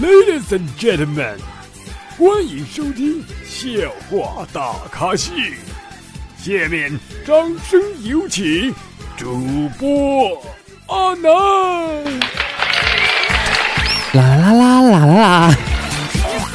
[0.00, 1.38] Ladies and gentlemen，
[2.18, 3.68] 欢迎收听笑
[4.10, 5.32] 话大咖秀。
[6.38, 6.92] 下面
[7.26, 7.34] 掌
[7.68, 8.74] 声有请
[9.16, 10.40] 主播
[10.86, 11.30] 阿南。
[14.12, 15.54] 啦啦啦啦啦啦！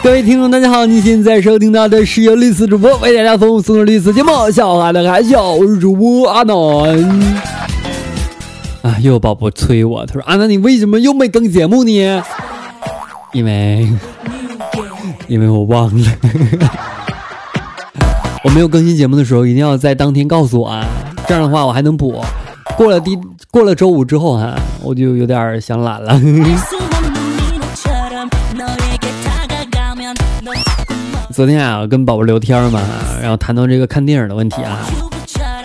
[0.04, 7.53] 各位听众，大家好，你现在收听到的是由绿色主播为大家服务送的绿色节目《笑话大咖秀》，我是主播阿南。
[8.84, 12.22] 啊，又有宝宝催我，他说：“啊，那，你为什么又没更节目呢？”
[13.32, 13.88] 因为，
[15.28, 16.12] 因为我忘了，
[18.44, 20.86] 我没有更新节目的时候，一定要在当天告诉我啊，
[21.26, 22.22] 这样的话我还能补。
[22.76, 23.18] 过了第
[23.50, 24.54] 过了周五之后哈，
[24.84, 26.20] 我就有点想懒了。
[31.34, 32.82] 昨天啊，跟宝宝聊天嘛，
[33.22, 34.82] 然后谈到这个看电影的问题啊，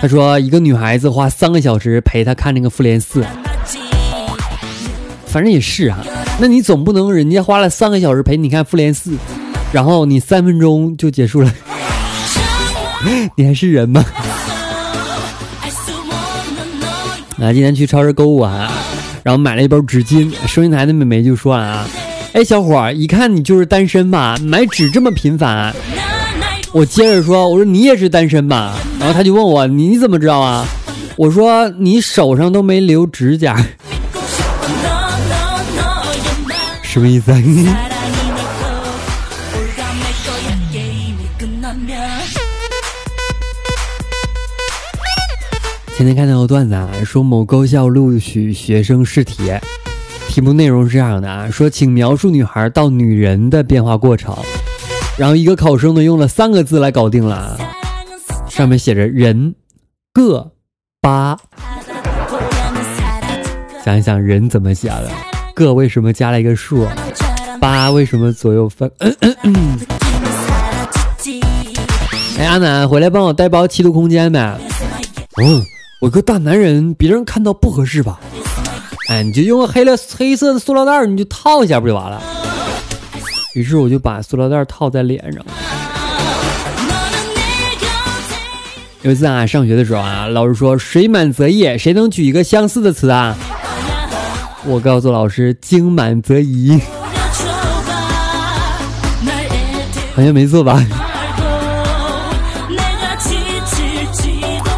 [0.01, 3.20] 他说一个女孩子花三个小时陪他看那个《复联四》，
[5.27, 5.98] 反正也是啊。
[6.41, 9.10] 那你总不能人家花了三个小时陪你看《复联四》，
[9.73, 11.52] 然后你三分钟就结束了，
[13.35, 14.04] 你还是人吗？
[17.41, 18.71] 啊，今天去超市购物啊，
[19.24, 21.85] 然后买了一包纸巾，收银台的美眉就说啊，
[22.35, 25.74] 哎，小伙，一看你就是单身吧，买纸这么频繁。
[26.73, 28.77] 我接着说，我说你也是单身吧？
[28.99, 30.66] 然后他就问我，你怎么知道啊？
[31.16, 33.57] 我说你手上都没留指甲。
[36.83, 37.43] 什么意思啊？
[45.97, 49.51] 前天看到个段子啊，说某高校录取学生试题，
[50.29, 54.37] 题目内容是这样的啊，说请描述女孩到女人的变化过程，
[55.19, 57.59] 然后一个考生呢用了三个字来搞定了，
[58.49, 59.52] 上面写着人
[60.13, 60.49] 个
[61.01, 61.37] 八，
[63.85, 65.10] 想一想人怎么写的？
[65.55, 66.87] 个为什么加了一个数？
[67.60, 68.88] 八为什么左右分？
[72.38, 74.56] 哎，阿南，回来帮我带包七度空间呗。
[75.42, 75.60] 嗯，
[76.00, 78.21] 我个大男人，别人看到不合适吧？
[79.09, 82.22] 哎，你就用个黑了黑色的塑料袋，你就套一下不就完了？
[83.58, 85.44] 于是我就把塑料袋套在脸上。
[89.02, 93.36] 有一次啊，上学的时候啊，老师说“水满则溢”，谁能举一个相似的词啊？
[94.64, 96.78] 我告诉老师：“精满则溢。”
[100.14, 100.84] 好像没错吧？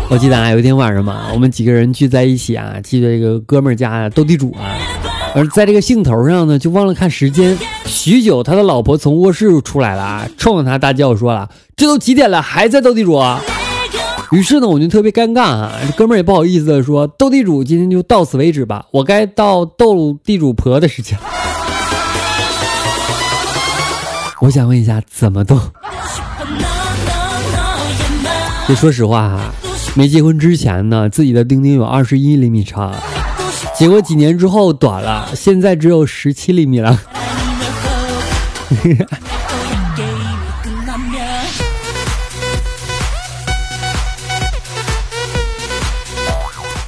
[0.08, 4.72] 我记得啊，有一天晚上嘛，我们几个人聚在一起啊，去这个哥们儿家斗地主啊。
[5.34, 7.58] 而在这个兴头上呢，就忘了看时间。
[7.90, 13.42] 许久，他的老婆从卧室出来了啊，冲着他大叫说了：“这都几点了，还在斗地主？”啊？”
[14.32, 21.18] 于是呢，我就特别尴尬啊，哥们也不好意思的说：“斗地主今天就到此为止吧，我该到斗地主婆的时间。”
[24.40, 25.60] 我想问一下，怎么斗？
[28.68, 29.52] 就说实话哈，
[29.94, 32.94] 没结婚之前呢，自己的丁丁有二十一厘米长，
[33.76, 36.98] 结果几年之后短了，现在只有十七厘米了。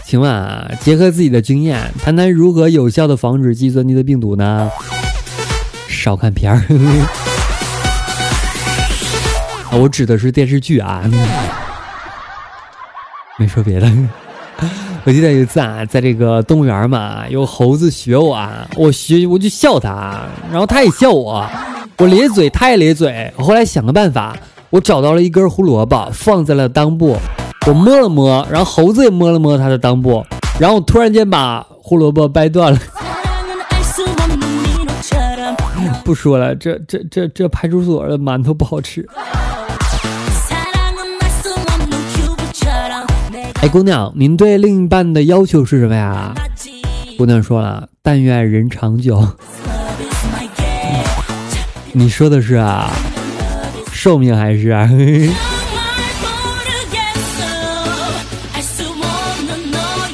[0.04, 4.70] 请问啊，结合自己的经验，谈谈如何有效的防止计算机的病毒呢？
[5.88, 6.62] 少看片儿。
[9.81, 11.03] 我指的是电视剧啊，
[13.38, 13.91] 没说别的。
[15.04, 20.20] 我记得有一次啊，在这个动物园嘛，有猴子学我啊，我学我就笑他，
[20.50, 21.49] 然后他也笑我，
[21.98, 23.32] 我咧嘴，他也咧嘴。
[23.36, 24.36] 我后来想个办法，
[24.70, 27.16] 我找到了一根胡萝卜，放在了裆部。
[27.66, 30.25] 我摸了摸，然后猴子也摸了摸他的裆部，
[30.58, 32.78] 然后突然间把胡萝卜掰断了。
[36.04, 39.06] 不说了，这这这这派出所的馒头不好吃。
[43.60, 46.34] 哎，姑娘，您对另一半的要求是什么呀？
[47.16, 49.25] 姑娘说了，但愿人长久。
[51.93, 52.91] 你说的是啊，
[53.93, 54.71] 寿命还是？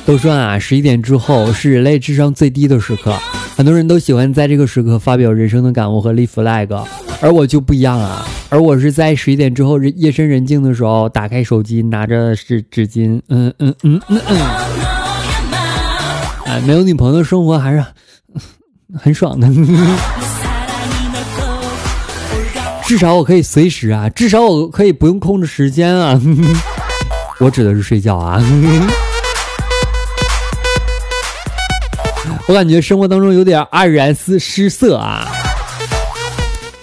[0.05, 3.15] 都说啊，十一点之后是人类智商最低的时刻，
[3.57, 6.85] 很多人都喜欢在这个时刻发表人生的感悟和立 flag，
[7.21, 14.21] 而我就不一样啊，而我是在十一点之后夜深人静的时候，打开手机，拿着纸纸巾，嗯嗯嗯嗯。
[14.29, 14.41] 嗯，
[16.47, 17.85] 哎，没有女朋友的生活还是
[18.99, 19.47] 很爽的，
[22.89, 26.19] 至少我可以随时啊，至少我可以不用控制时间啊，
[27.39, 28.41] 我指的是睡觉啊。
[32.49, 35.29] 我感觉生活当中有点黯然失失色啊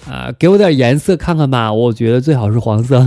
[0.08, 0.30] 啊！
[0.38, 3.04] 给我点颜色看看吧，我觉得最好是黄色。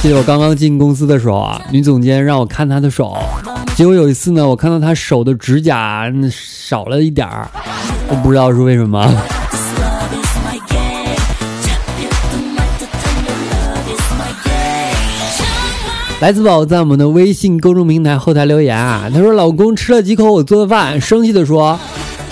[0.00, 3.14] 记得我刚刚进公司的时候啊，女总监让我看她的手，
[3.76, 7.50] 结果有一次呢，我看到她手的指甲少了一点儿，
[8.08, 9.12] 我不知道是为什么。
[16.20, 21.78] 来自宝在我们的微信公众平台后台留言啊，他说：“老公吃了几口我做的饭，生气的说，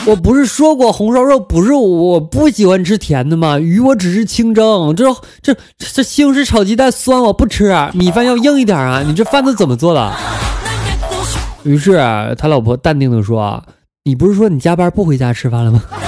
[0.06, 3.58] 我不是说过红烧肉不是我不喜欢吃甜的吗？
[3.58, 5.12] 鱼我只是清蒸，这
[5.42, 9.02] 这这西红柿炒鸡蛋酸我不吃，米饭要硬一点啊！
[9.04, 10.10] 你这饭都怎么做的？”
[11.64, 11.92] 于是
[12.38, 13.62] 他老婆淡定的说
[14.04, 15.82] ：“你不是说你加班不回家吃饭了吗？”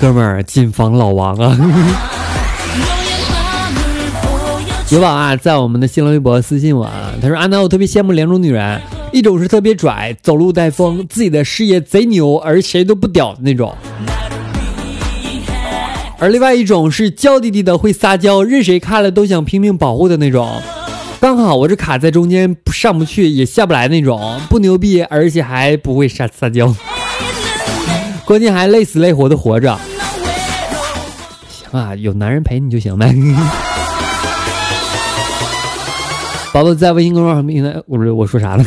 [0.00, 1.56] 哥们儿，谨防老王啊！
[4.90, 8.80] 有宝啊，在我们的新浪微博私信我啊，他说：“安娜，我特别羡慕两种女人，
[9.12, 13.70] 一种是特别拽，走路带风，自己的事业贼牛，而谁都不屌的那种；
[16.18, 20.50] 而另外一种是娇滴滴的，会撒娇，任谁看了都想拼命保护的那种。
[21.24, 26.70] 刚好我这卡在中间，上不去也下不来那种，不牛逼，而且还不会撒撒娇，
[28.26, 29.74] 关键还累死累活的活着。
[31.48, 33.10] 行啊，有男人陪你就行呗。”
[36.52, 38.64] 宝宝在微信公众号平台，我说我说啥了？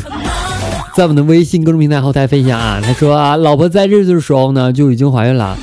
[0.95, 5.55] 在我们的微信公众平台后台分享啊，他说啊，老婆在日子的时候呢就已经怀孕了，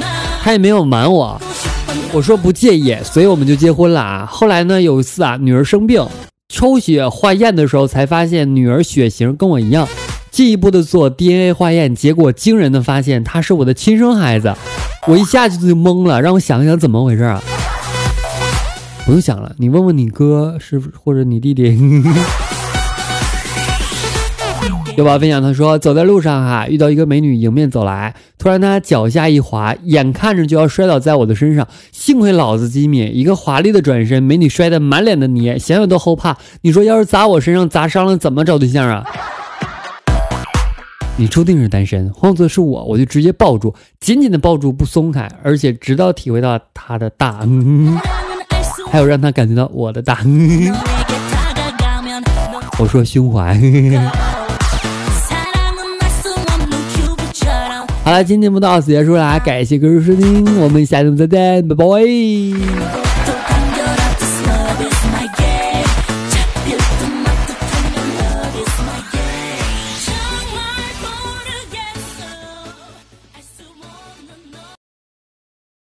[0.44, 1.42] 他也没有瞒我，
[2.12, 4.28] 我说不介意，所以我们就结婚了啊。
[4.30, 6.00] 后来呢有一次啊，女儿生病
[6.48, 9.88] 抽血化验的时候才发现女儿血型跟我一样，
[10.30, 14.54] 进一步的做 DNA 化验，结果惊人的发现她是我的亲生孩子，
[15.08, 17.42] 我一下子就懵了，让我想想怎么回事啊。
[19.06, 21.78] 不用想了，你问问你哥是或者你弟弟。
[24.96, 36.36] 有宝分享他说，走在路上哈，遇到一个美女迎面走来，突然他脚下一滑，眼看着就要摔倒在我的身上，幸亏老子机敏，一个华丽的转身，美女摔得满脸的泥，想想都后怕。
[36.60, 39.04] 你说要是砸我身上砸伤了，怎么找对象啊？
[41.16, 47.40] 你注定是单身，换做是我，我就直接抱住，紧紧的抱住不松开，而且直到体会到他的大。
[48.90, 50.20] 还有让他感觉到我的大，
[52.78, 53.60] 我说胸怀。
[58.04, 63.03] 好了，今天节目到此结束了，感谢各位收听，我们下期再见，拜拜。